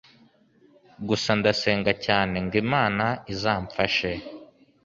Gusa 1.07 1.29
ndasenga 1.39 1.91
cyane 2.05 2.35
ngo 2.45 2.55
imana 2.63 3.05
izamfashe 3.33 4.11